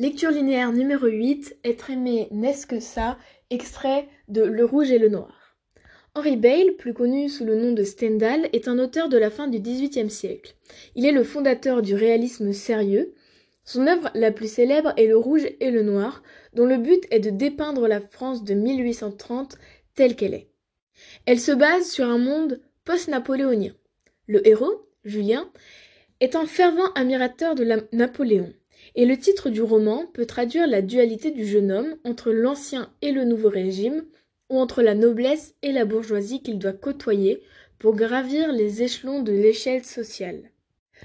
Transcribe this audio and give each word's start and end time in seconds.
Lecture 0.00 0.30
linéaire 0.30 0.72
numéro 0.72 1.08
8, 1.08 1.58
Être 1.62 1.90
aimé 1.90 2.28
n'est-ce 2.30 2.66
que 2.66 2.80
ça, 2.80 3.18
extrait 3.50 4.08
de 4.28 4.40
Le 4.40 4.64
Rouge 4.64 4.90
et 4.90 4.98
le 4.98 5.10
Noir. 5.10 5.58
Henri 6.14 6.38
Bale, 6.38 6.74
plus 6.78 6.94
connu 6.94 7.28
sous 7.28 7.44
le 7.44 7.54
nom 7.54 7.72
de 7.72 7.82
Stendhal, 7.84 8.48
est 8.54 8.66
un 8.66 8.78
auteur 8.78 9.10
de 9.10 9.18
la 9.18 9.28
fin 9.28 9.46
du 9.46 9.60
XVIIIe 9.60 10.08
siècle. 10.08 10.54
Il 10.94 11.04
est 11.04 11.12
le 11.12 11.22
fondateur 11.22 11.82
du 11.82 11.94
réalisme 11.94 12.54
sérieux. 12.54 13.12
Son 13.64 13.86
œuvre 13.86 14.10
la 14.14 14.32
plus 14.32 14.50
célèbre 14.50 14.94
est 14.96 15.06
Le 15.06 15.18
Rouge 15.18 15.46
et 15.60 15.70
le 15.70 15.82
Noir, 15.82 16.22
dont 16.54 16.64
le 16.64 16.78
but 16.78 17.04
est 17.10 17.20
de 17.20 17.28
dépeindre 17.28 17.86
la 17.86 18.00
France 18.00 18.42
de 18.42 18.54
1830 18.54 19.58
telle 19.94 20.16
qu'elle 20.16 20.32
est. 20.32 20.48
Elle 21.26 21.40
se 21.40 21.52
base 21.52 21.90
sur 21.90 22.08
un 22.08 22.16
monde 22.16 22.62
post-napoléonien. 22.86 23.74
Le 24.26 24.48
héros, 24.48 24.88
Julien, 25.04 25.50
est 26.20 26.36
un 26.36 26.46
fervent 26.46 26.90
admirateur 26.94 27.54
de 27.54 27.66
Napoléon. 27.92 28.54
Et 28.94 29.06
le 29.06 29.16
titre 29.16 29.50
du 29.50 29.62
roman 29.62 30.06
peut 30.12 30.26
traduire 30.26 30.66
la 30.66 30.82
dualité 30.82 31.30
du 31.30 31.46
jeune 31.46 31.70
homme 31.70 31.96
entre 32.04 32.32
l'ancien 32.32 32.92
et 33.02 33.12
le 33.12 33.24
nouveau 33.24 33.48
régime, 33.48 34.04
ou 34.48 34.58
entre 34.58 34.82
la 34.82 34.94
noblesse 34.94 35.54
et 35.62 35.72
la 35.72 35.84
bourgeoisie 35.84 36.42
qu'il 36.42 36.58
doit 36.58 36.72
côtoyer 36.72 37.42
pour 37.78 37.94
gravir 37.94 38.52
les 38.52 38.82
échelons 38.82 39.22
de 39.22 39.32
l'échelle 39.32 39.84
sociale. 39.84 40.50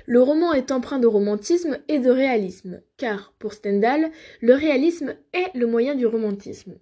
Le 0.08 0.22
roman 0.22 0.54
est 0.54 0.72
empreint 0.72 1.00
de 1.00 1.08
romantisme 1.08 1.78
et 1.88 2.00
de 2.00 2.10
réalisme, 2.10 2.82
car, 2.98 3.34
pour 3.40 3.54
Stendhal, 3.54 4.12
le 4.42 4.54
réalisme 4.54 5.16
est 5.34 5.58
le 5.58 5.68
moyen 5.68 5.96
du 5.96 6.06
romantisme. 6.06 6.76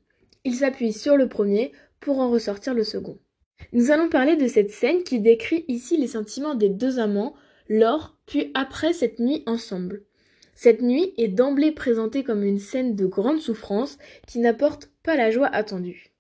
Il 0.46 0.56
s'appuie 0.56 0.94
sur 0.94 1.16
le 1.16 1.30
premier 1.30 1.72
pour 2.00 2.20
en 2.20 2.30
ressortir 2.30 2.74
le 2.74 2.84
second. 2.84 3.20
Nous 3.72 3.92
allons 3.92 4.10
parler 4.10 4.36
de 4.36 4.48
cette 4.48 4.72
scène 4.72 5.04
qui 5.04 5.20
décrit 5.20 5.64
ici 5.68 5.96
les 5.96 6.08
sentiments 6.08 6.56
des 6.56 6.70
deux 6.70 7.00
amants 7.00 7.36
lors 7.70 8.18
puis 8.26 8.52
après 8.54 8.94
cette 8.94 9.20
nuit 9.20 9.44
ensemble. 9.46 10.04
Cette 10.56 10.82
nuit 10.82 11.14
est 11.18 11.30
d'emblée 11.30 11.72
présentée 11.72 12.24
comme 12.24 12.44
une 12.44 12.60
scène 12.60 12.96
de 12.96 13.06
grande 13.06 13.40
souffrance 13.40 13.98
qui 14.28 14.40
n'apporte 14.40 14.92
pas 15.04 15.16
la 15.16 15.32
joie 15.32 15.48
attendue. 15.48 16.12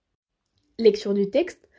Lecture 0.79 1.13
du 1.13 1.29
texte. 1.29 1.69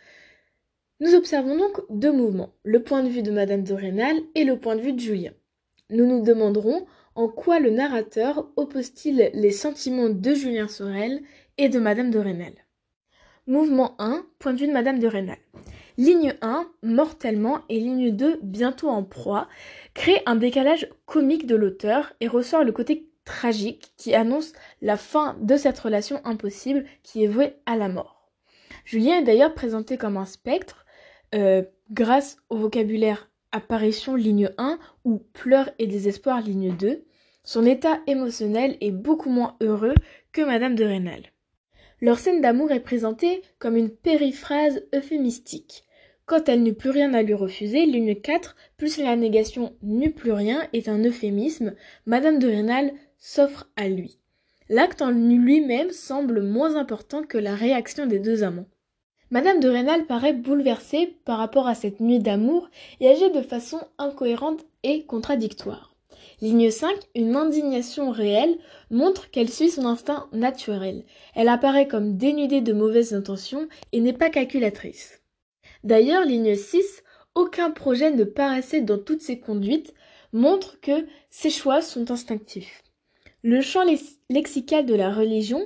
Nous 1.01 1.15
observons 1.15 1.57
donc 1.57 1.83
deux 1.91 2.13
mouvements, 2.13 2.55
le 2.63 2.83
point 2.83 3.03
de 3.03 3.09
vue 3.09 3.23
de 3.23 3.33
Madame 3.33 3.65
de 3.65 3.75
Rênal 3.75 4.17
et 4.35 4.45
le 4.45 4.59
point 4.59 4.77
de 4.77 4.81
vue 4.81 4.93
de 4.93 5.01
Julien. 5.01 5.33
Nous 5.91 6.07
nous 6.07 6.23
demanderons 6.23 6.87
en 7.17 7.29
quoi 7.29 7.61
le 7.61 7.71
narrateur 7.71 8.49
oppose-t-il 8.57 9.31
les 9.35 9.51
sentiments 9.51 10.09
de 10.09 10.35
Julien 10.35 10.69
Sorel 10.69 11.23
et 11.59 11.69
de 11.69 11.79
Madame 11.79 12.11
de 12.11 12.19
Rênal. 12.19 12.53
Mouvement 13.47 13.95
1, 13.99 14.25
point 14.39 14.55
de 14.55 14.61
vue 14.61 14.69
de 14.69 14.73
Madame 14.73 14.99
de 14.99 15.07
Rênal. 15.07 15.37
Ligne 15.99 16.35
1, 16.41 16.67
mortellement, 16.83 17.61
et 17.69 17.79
ligne 17.79 18.11
2, 18.11 18.39
bientôt 18.43 18.89
en 18.89 19.03
proie, 19.03 19.49
crée 19.93 20.23
un 20.25 20.35
décalage 20.35 20.89
comique 21.05 21.47
de 21.47 21.55
l'auteur 21.55 22.15
et 22.21 22.27
ressort 22.27 22.65
le 22.65 22.73
côté 22.73 23.07
tragique 23.27 23.93
qui 23.99 24.15
annonce 24.15 24.55
la 24.81 24.97
fin 24.97 25.37
de 25.43 25.57
cette 25.57 25.79
relation 25.79 26.23
impossible 26.25 26.87
qui 27.03 27.23
est 27.23 27.29
vouée 27.29 27.57
à 27.67 27.77
la 27.77 27.91
mort. 27.91 28.31
Julien 28.87 29.19
est 29.19 29.25
d'ailleurs 29.25 29.53
présenté 29.53 29.99
comme 29.99 30.17
un 30.17 30.25
spectre 30.25 30.87
euh, 31.35 31.63
grâce 31.91 32.39
au 32.49 32.57
vocabulaire 32.57 33.29
apparition 33.53 34.15
ligne 34.15 34.51
1 34.57 34.79
ou 35.05 35.19
pleurs 35.19 35.69
et 35.79 35.87
désespoir 35.87 36.41
ligne 36.41 36.75
2. 36.75 37.05
Son 37.43 37.67
état 37.67 38.01
émotionnel 38.07 38.79
est 38.81 38.91
beaucoup 38.91 39.29
moins 39.29 39.57
heureux 39.61 39.95
que 40.33 40.41
Madame 40.41 40.75
de 40.77 40.85
Rênal. 40.85 41.34
Leur 42.05 42.19
scène 42.19 42.43
d'amour 42.43 42.71
est 42.71 42.81
présentée 42.81 43.41
comme 43.59 43.79
une 43.79 43.89
périphrase 43.89 44.83
euphémistique. 44.95 45.85
Quand 46.27 46.51
elle 46.51 46.63
n'eut 46.63 46.75
plus 46.75 46.91
rien 46.91 47.15
à 47.15 47.23
lui 47.23 47.33
refuser, 47.33 47.87
ligne 47.87 48.15
4, 48.15 48.57
plus 48.77 48.99
la 48.99 49.17
négation 49.17 49.73
n'eut 49.83 50.13
plus 50.13 50.33
rien 50.33 50.69
est 50.75 50.91
un 50.91 51.03
euphémisme, 51.03 51.73
Madame 52.05 52.39
de 52.39 52.47
Rênal 52.47 52.93
s'offre 53.17 53.71
à 53.77 53.89
lui. 53.89 54.19
L'acte 54.69 55.01
en 55.01 55.13
lui-même 55.13 55.93
semble 55.93 56.43
moins 56.43 56.77
important 56.77 57.23
que 57.23 57.39
la 57.39 57.55
réaction 57.55 58.05
des 58.05 58.19
deux 58.19 58.43
amants. 58.43 58.69
Madame 59.31 59.61
de 59.61 59.69
Rênal 59.71 60.05
paraît 60.05 60.35
bouleversée 60.35 61.17
par 61.25 61.39
rapport 61.39 61.69
à 61.69 61.75
cette 61.75 62.01
nuit 62.01 62.19
d'amour 62.19 62.69
et 63.01 63.09
agit 63.09 63.31
de 63.31 63.41
façon 63.41 63.81
incohérente 63.97 64.67
et 64.83 65.07
contradictoire. 65.07 65.94
Ligne 66.41 66.71
5, 66.71 66.91
une 67.15 67.37
indignation 67.37 68.11
réelle 68.11 68.59
montre 68.91 69.31
qu'elle 69.31 69.51
suit 69.51 69.71
son 69.71 69.87
instinct 69.87 70.29
naturel. 70.33 71.05
Elle 71.35 71.49
apparaît 71.49 71.89
comme 71.89 72.17
dénudée 72.17 72.61
de 72.61 72.73
mauvaises 72.73 73.15
intentions 73.15 73.69
et 73.93 74.01
n'est 74.01 74.13
pas 74.13 74.31
calculatrice. 74.31 75.23
D'ailleurs, 75.85 76.25
ligne 76.25 76.55
6, 76.55 77.03
aucun 77.35 77.71
projet 77.71 78.11
ne 78.11 78.25
paraissait 78.25 78.81
dans 78.81 78.99
toutes 78.99 79.23
ses 79.23 79.39
conduites, 79.41 79.95
montre 80.33 80.81
que 80.81 81.07
ses 81.31 81.51
choix 81.51 81.83
sont 81.83 82.11
instinctifs. 82.11 82.83
Le 83.43 83.61
champ 83.61 83.85
lexical 84.31 84.87
de 84.87 84.95
la 84.95 85.13
religion, 85.13 85.61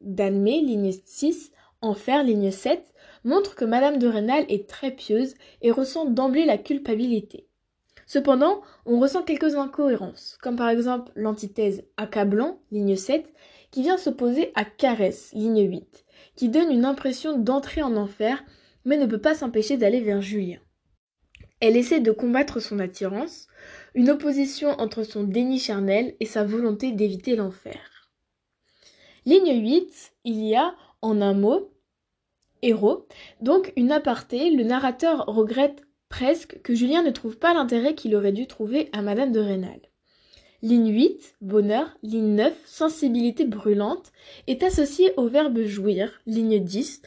d'Anmé, 0.00 0.60
ligne 0.60 0.92
6, 1.04 1.52
Enfer, 1.80 2.22
ligne 2.22 2.50
7, 2.50 2.94
montre 3.24 3.54
que 3.54 3.64
Madame 3.64 3.98
de 3.98 4.06
Rênal 4.06 4.44
est 4.48 4.68
très 4.68 4.90
pieuse 4.90 5.34
et 5.60 5.70
ressent 5.70 6.04
d'emblée 6.04 6.44
la 6.44 6.58
culpabilité. 6.58 7.46
Cependant, 8.06 8.60
on 8.86 9.00
ressent 9.00 9.22
quelques 9.22 9.56
incohérences, 9.56 10.38
comme 10.42 10.56
par 10.56 10.68
exemple 10.68 11.12
l'antithèse 11.14 11.84
accablant, 11.96 12.60
ligne 12.70 12.96
7, 12.96 13.32
qui 13.70 13.82
vient 13.82 13.96
s'opposer 13.96 14.52
à 14.54 14.64
caresse, 14.64 15.32
ligne 15.32 15.68
8, 15.68 16.04
qui 16.36 16.48
donne 16.48 16.70
une 16.70 16.84
impression 16.84 17.38
d'entrer 17.38 17.82
en 17.82 17.96
enfer, 17.96 18.44
mais 18.84 18.98
ne 18.98 19.06
peut 19.06 19.20
pas 19.20 19.34
s'empêcher 19.34 19.76
d'aller 19.76 20.00
vers 20.00 20.20
Julien. 20.20 20.58
Elle 21.60 21.76
essaie 21.76 22.00
de 22.00 22.12
combattre 22.12 22.60
son 22.60 22.78
attirance, 22.78 23.48
une 23.94 24.10
opposition 24.10 24.70
entre 24.80 25.02
son 25.02 25.24
déni 25.24 25.58
charnel 25.58 26.14
et 26.20 26.26
sa 26.26 26.44
volonté 26.44 26.92
d'éviter 26.92 27.36
l'enfer. 27.36 28.10
Ligne 29.24 29.62
8, 29.62 30.12
il 30.24 30.44
y 30.44 30.54
a, 30.54 30.74
en 31.00 31.22
un 31.22 31.32
mot, 31.32 31.72
héros, 32.60 33.06
donc 33.40 33.72
une 33.76 33.92
aparté, 33.92 34.50
le 34.50 34.64
narrateur 34.64 35.24
regrette 35.26 35.83
presque 36.08 36.60
que 36.62 36.74
Julien 36.74 37.02
ne 37.02 37.10
trouve 37.10 37.38
pas 37.38 37.54
l'intérêt 37.54 37.94
qu'il 37.94 38.14
aurait 38.14 38.32
dû 38.32 38.46
trouver 38.46 38.88
à 38.92 39.02
Madame 39.02 39.32
de 39.32 39.40
Rênal. 39.40 39.80
Ligne 40.62 40.92
8, 40.92 41.36
bonheur, 41.42 41.96
ligne 42.02 42.34
9, 42.36 42.54
sensibilité 42.64 43.44
brûlante, 43.44 44.12
est 44.46 44.62
associée 44.62 45.12
au 45.16 45.28
verbe 45.28 45.62
jouir, 45.64 46.22
ligne 46.26 46.58
10, 46.58 47.02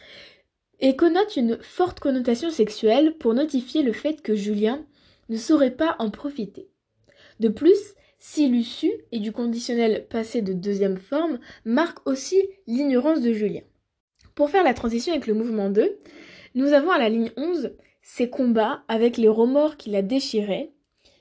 et 0.80 0.96
connote 0.96 1.36
une 1.38 1.58
forte 1.62 2.00
connotation 2.00 2.52
sexuelle 2.52 3.18
pour 3.18 3.34
notifier 3.34 3.82
le 3.82 3.94
fait 3.94 4.22
que 4.22 4.36
Julien 4.36 4.86
ne 5.30 5.38
saurait 5.38 5.72
pas 5.72 5.96
en 6.00 6.12
profiter. 6.12 6.70
De 7.40 7.50
plus, 7.50 7.96
s'il 8.20 8.56
eût 8.56 8.64
su 8.64 8.92
et 9.12 9.20
du 9.20 9.32
conditionnel 9.32 10.08
passé 10.08 10.42
de 10.42 10.54
deuxième 10.54 10.98
forme 10.98 11.40
marque 11.66 12.06
aussi 12.08 12.42
l'ignorance 12.68 13.22
de 13.22 13.34
Julien. 13.34 13.62
Pour 14.36 14.50
faire 14.50 14.64
la 14.64 14.74
transition 14.74 15.14
avec 15.14 15.28
le 15.28 15.34
mouvement 15.34 15.70
2, 15.70 16.00
nous 16.56 16.74
avons 16.74 16.92
à 16.92 16.98
la 16.98 17.10
ligne 17.10 17.32
11 17.38 17.72
ses 18.10 18.30
combats 18.30 18.84
avec 18.88 19.18
les 19.18 19.28
remords 19.28 19.76
qui 19.76 19.90
la 19.90 20.02
déchiraient, 20.02 20.72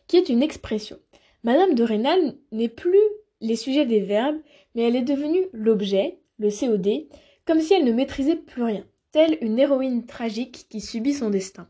qui 0.06 0.16
est 0.16 0.28
une 0.28 0.40
expression. 0.42 0.96
Madame 1.42 1.74
de 1.74 1.82
Rênal 1.82 2.36
n'est 2.52 2.68
plus 2.68 3.02
les 3.40 3.56
sujets 3.56 3.86
des 3.86 3.98
verbes, 3.98 4.38
mais 4.74 4.82
elle 4.82 4.94
est 4.94 5.02
devenue 5.02 5.46
l'objet, 5.52 6.20
le 6.38 6.48
COD, 6.48 7.08
comme 7.44 7.60
si 7.60 7.74
elle 7.74 7.84
ne 7.84 7.92
maîtrisait 7.92 8.36
plus 8.36 8.62
rien, 8.62 8.86
telle 9.10 9.36
une 9.40 9.58
héroïne 9.58 10.06
tragique 10.06 10.66
qui 10.70 10.80
subit 10.80 11.12
son 11.12 11.28
destin. 11.28 11.68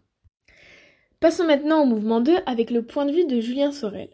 Passons 1.19 1.47
maintenant 1.47 1.83
au 1.83 1.87
mouvement 1.87 2.21
2 2.21 2.37
avec 2.45 2.71
le 2.71 2.83
point 2.83 3.07
de 3.07 3.13
vue 3.13 3.25
de 3.25 3.41
Julien 3.41 3.73
Sorel. 3.73 4.11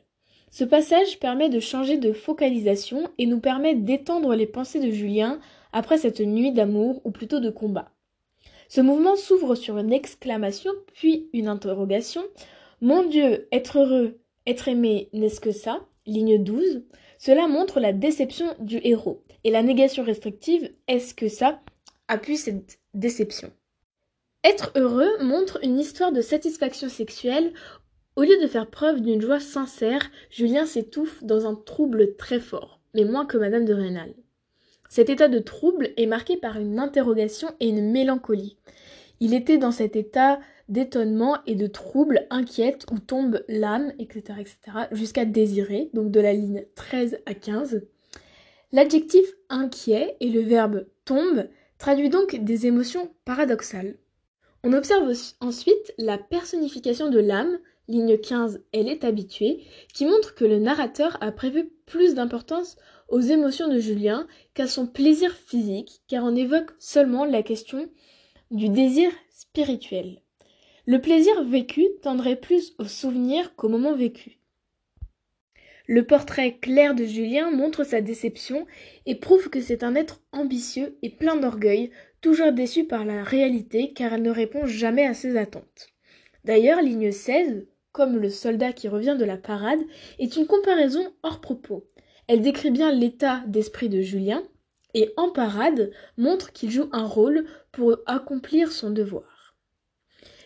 Ce 0.52 0.62
passage 0.62 1.18
permet 1.18 1.48
de 1.48 1.58
changer 1.58 1.98
de 1.98 2.12
focalisation 2.12 3.10
et 3.18 3.26
nous 3.26 3.41
permet 3.41 3.74
d'étendre 3.74 4.36
les 4.36 4.46
pensées 4.46 4.80
de 4.80 4.92
Julien 4.92 5.41
après 5.72 5.98
cette 5.98 6.20
nuit 6.20 6.52
d'amour 6.52 7.00
ou 7.04 7.10
plutôt 7.10 7.41
de 7.41 7.50
combat. 7.50 7.91
Ce 8.75 8.81
mouvement 8.81 9.16
s'ouvre 9.16 9.55
sur 9.55 9.77
une 9.77 9.93
exclamation, 9.93 10.72
puis 10.94 11.28
une 11.34 11.49
interrogation. 11.49 12.22
Mon 12.81 13.05
Dieu, 13.05 13.47
être 13.53 13.81
heureux, 13.81 14.19
être 14.47 14.66
aimé, 14.66 15.10
n'est-ce 15.12 15.43
que 15.43 15.53
ça? 15.53 15.87
Ligne 16.06 16.43
12. 16.43 16.83
Cela 17.19 17.49
montre 17.49 17.81
la 17.81 17.93
déception 17.93 18.47
du 18.60 18.81
héros. 18.83 19.21
Et 19.45 19.51
la 19.51 19.63
négation 19.63 20.03
restrictive, 20.03 20.72
est-ce 20.89 21.13
que 21.13 21.28
ça? 21.28 21.60
Appuie 22.09 22.39
cette 22.39 22.78
déception 22.95 23.53
Être 24.42 24.72
heureux 24.75 25.22
montre 25.22 25.59
une 25.63 25.78
histoire 25.78 26.10
de 26.10 26.22
satisfaction 26.22 26.89
sexuelle. 26.89 27.53
Au 28.16 28.22
lieu 28.22 28.41
de 28.41 28.47
faire 28.47 28.71
preuve 28.71 29.03
d'une 29.03 29.21
joie 29.21 29.41
sincère, 29.41 30.10
Julien 30.30 30.65
s'étouffe 30.65 31.22
dans 31.22 31.47
un 31.47 31.57
trouble 31.57 32.16
très 32.16 32.41
fort, 32.41 32.80
mais 32.95 33.04
moins 33.04 33.27
que 33.27 33.36
Madame 33.36 33.66
de 33.66 33.75
Rênal. 33.75 34.15
Cet 34.92 35.09
état 35.09 35.28
de 35.28 35.39
trouble 35.39 35.94
est 35.97 36.04
marqué 36.04 36.36
par 36.36 36.59
une 36.59 36.78
interrogation 36.78 37.48
et 37.60 37.71
une 37.71 37.92
mélancolie. 37.92 38.59
Il 39.21 39.33
était 39.33 39.56
dans 39.56 39.71
cet 39.71 39.97
état 39.97 40.39
d'étonnement 40.68 41.39
et 41.47 41.54
de 41.54 41.66
trouble 41.66 42.27
inquiète 42.28 42.84
où 42.92 42.98
tombe 42.98 43.42
l'âme, 43.48 43.94
etc., 43.98 44.41
etc., 44.41 44.59
jusqu'à 44.92 45.24
désirer, 45.24 45.89
donc 45.94 46.10
de 46.10 46.21
la 46.21 46.34
ligne 46.34 46.66
13 46.74 47.21
à 47.24 47.33
15. 47.33 47.86
L'adjectif 48.72 49.24
inquiet 49.48 50.18
et 50.21 50.28
le 50.28 50.41
verbe 50.41 50.84
tombe 51.06 51.48
traduit 51.78 52.10
donc 52.10 52.36
des 52.36 52.66
émotions 52.66 53.15
paradoxales. 53.24 53.97
On 54.62 54.74
observe 54.74 55.10
ensuite 55.41 55.94
la 55.97 56.18
personnification 56.18 57.09
de 57.09 57.18
l'âme, 57.18 57.59
ligne 57.88 58.18
15, 58.18 58.62
elle 58.72 58.88
est 58.88 59.04
habituée, 59.04 59.60
qui 59.92 60.06
montre 60.06 60.34
que 60.34 60.44
le 60.44 60.58
narrateur 60.58 61.18
a 61.20 61.32
prévu 61.32 61.70
plus 61.86 62.14
d'importance 62.14 62.76
aux 63.08 63.20
émotions 63.20 63.68
de 63.68 63.78
Julien 63.78 64.26
qu'à 64.54 64.66
son 64.66 64.86
plaisir 64.86 65.34
physique, 65.34 66.00
car 66.08 66.24
on 66.24 66.34
évoque 66.34 66.70
seulement 66.78 67.24
la 67.24 67.42
question 67.42 67.88
du 68.50 68.68
désir 68.68 69.10
spirituel. 69.30 70.22
Le 70.86 71.00
plaisir 71.00 71.44
vécu 71.44 71.86
tendrait 72.02 72.36
plus 72.36 72.74
au 72.78 72.84
souvenir 72.84 73.54
qu'au 73.54 73.68
moment 73.68 73.94
vécu. 73.94 74.38
Le 75.86 76.06
portrait 76.06 76.58
clair 76.58 76.94
de 76.94 77.04
Julien 77.04 77.50
montre 77.50 77.84
sa 77.84 78.00
déception 78.00 78.66
et 79.04 79.14
prouve 79.14 79.50
que 79.50 79.60
c'est 79.60 79.82
un 79.82 79.94
être 79.94 80.22
ambitieux 80.32 80.96
et 81.02 81.10
plein 81.10 81.36
d'orgueil, 81.36 81.90
toujours 82.20 82.52
déçu 82.52 82.84
par 82.84 83.04
la 83.04 83.22
réalité 83.22 83.92
car 83.92 84.12
elle 84.14 84.22
ne 84.22 84.30
répond 84.30 84.64
jamais 84.64 85.04
à 85.04 85.14
ses 85.14 85.36
attentes. 85.36 85.88
D'ailleurs, 86.44 86.80
ligne 86.80 87.12
16, 87.12 87.66
comme 87.92 88.16
le 88.16 88.30
soldat 88.30 88.72
qui 88.72 88.89
revient 88.89 89.16
de 89.18 89.24
la 89.24 89.36
parade, 89.36 89.80
est 90.18 90.36
une 90.36 90.47
comparaison 90.47 91.12
hors 91.22 91.41
propos. 91.41 91.86
Elle 92.27 92.41
décrit 92.41 92.71
bien 92.71 92.92
l'état 92.92 93.42
d'esprit 93.47 93.89
de 93.89 94.00
Julien 94.00 94.42
et 94.94 95.12
en 95.16 95.30
parade 95.30 95.91
montre 96.16 96.53
qu'il 96.53 96.71
joue 96.71 96.89
un 96.92 97.06
rôle 97.06 97.47
pour 97.71 97.98
accomplir 98.06 98.72
son 98.72 98.91
devoir. 98.91 99.56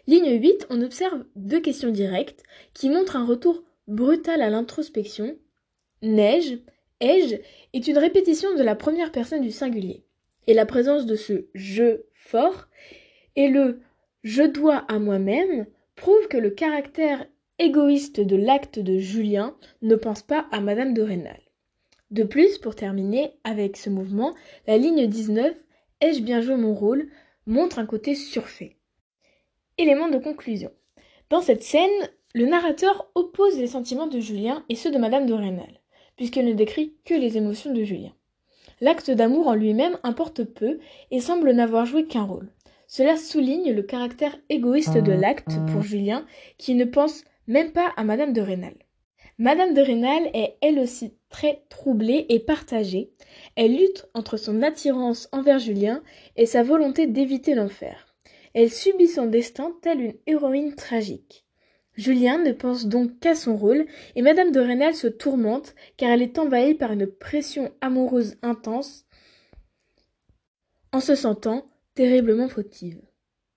Ligne 0.07 0.41
8, 0.41 0.67
on 0.71 0.83
observe 0.83 1.25
deux 1.35 1.61
questions 1.61 1.91
directes 1.91 2.43
qui 2.75 2.89
montrent 2.89 3.17
un 3.17 3.27
retour 3.27 3.65
brutal 3.89 4.41
à 4.41 4.51
l'introspection. 4.51 5.37
Neige, 6.03 6.59
ai-je 7.01 7.37
est 7.73 7.89
une 7.89 7.99
répétition 7.99 8.55
de 8.55 8.63
la 8.63 8.77
première 8.77 9.11
personne 9.11 9.43
du 9.43 9.51
singulier. 9.51 10.05
Et 10.47 10.55
la 10.55 10.67
présence 10.67 11.07
de 11.07 11.17
ce 11.17 11.47
je 11.55 12.03
fort 12.15 12.69
et 13.35 13.49
le 13.49 13.81
je 14.23 14.43
dois 14.43 14.79
à 14.89 14.99
moi-même 14.99 15.67
prouve 15.97 16.29
que 16.29 16.37
le 16.37 16.51
caractère 16.51 17.27
égoïste 17.59 18.21
de 18.21 18.37
l'acte 18.37 18.79
de 18.79 18.99
Julien 18.99 19.57
ne 19.83 19.97
pense 19.97 20.23
pas 20.23 20.47
à 20.53 20.61
Madame 20.61 20.93
de 20.93 21.03
Rênal. 21.03 21.41
De 22.11 22.23
plus, 22.23 22.59
pour 22.59 22.75
terminer 22.75 23.33
avec 23.45 23.77
ce 23.77 23.91
mouvement, 23.91 24.35
la 24.67 24.77
ligne 24.77 25.07
19 25.07 25.55
Ai-je 26.03 26.21
bien 26.21 26.43
joué 26.43 26.57
mon 26.57 26.75
rôle 26.75 27.09
montre 27.47 27.79
un 27.79 27.87
côté 27.87 28.15
surfait. 28.15 28.77
Élément 29.79 30.09
de 30.09 30.19
conclusion. 30.19 30.71
Dans 31.31 31.41
cette 31.41 31.63
scène, 31.63 31.91
le 32.35 32.45
narrateur 32.45 33.11
oppose 33.15 33.59
les 33.59 33.69
sentiments 33.69 34.07
de 34.07 34.21
Julien 34.21 34.63
et 34.69 34.75
ceux 34.75 34.91
de 34.91 34.99
Madame 34.99 35.27
de 35.27 35.33
Rênal, 35.33 35.81
puisqu'elle 36.17 36.47
ne 36.47 36.53
décrit 36.53 36.95
que 37.07 37.15
les 37.15 37.39
émotions 37.39 37.73
de 37.73 37.83
Julien. 37.83 38.13
L'acte 38.83 39.11
d'amour 39.11 39.49
en 39.49 39.55
lui-même 39.55 39.99
importe 40.03 40.45
peu 40.45 40.79
et 41.11 41.21
semble 41.21 41.51
n'avoir 41.53 41.87
joué 41.87 42.05
qu'un 42.05 42.25
rôle. 42.25 42.53
Cela 42.89 43.17
souligne 43.17 43.73
le 43.73 43.83
caractère 43.83 44.37
égoïste 44.51 44.99
de 44.99 45.13
l'acte 45.13 45.57
pour 45.73 45.83
Julien, 45.83 46.27
qui 46.59 46.75
ne 46.75 46.85
pense 46.85 47.25
même 47.47 47.73
pas 47.73 47.93
à 47.97 48.05
Madame 48.05 48.33
de 48.33 48.41
Rênal. 48.41 48.75
Madame 49.39 49.75
de 49.75 49.83
Rênal 49.83 50.31
est 50.33 50.57
elle 50.63 50.79
aussi 50.79 51.13
très 51.29 51.65
troublée 51.69 52.25
et 52.29 52.41
partagée. 52.41 53.13
Elle 53.55 53.77
lutte 53.77 54.07
entre 54.15 54.37
son 54.37 54.63
attirance 54.63 55.29
envers 55.33 55.59
Julien 55.59 56.03
et 56.37 56.47
sa 56.47 56.63
volonté 56.63 57.07
d'éviter 57.07 57.55
l'enfer. 57.55 58.15
Elle 58.55 58.71
subit 58.71 59.09
son 59.09 59.27
destin 59.27 59.77
telle 59.83 60.01
une 60.01 60.15
héroïne 60.27 60.75
tragique. 60.75 61.45
Julien 61.97 62.39
ne 62.39 62.53
pense 62.53 62.87
donc 62.87 63.19
qu'à 63.21 63.35
son 63.35 63.57
rôle, 63.57 63.87
et 64.17 64.23
Madame 64.23 64.53
de 64.53 64.61
Rênal 64.61 64.95
se 64.95 65.07
tourmente, 65.07 65.75
car 65.97 66.11
elle 66.11 66.23
est 66.23 66.39
envahie 66.39 66.75
par 66.75 66.93
une 66.93 67.07
pression 67.07 67.73
amoureuse 67.81 68.37
intense, 68.43 69.07
en 70.93 71.01
se 71.01 71.15
sentant 71.15 71.67
terriblement 71.95 72.49
fautive. 72.49 73.01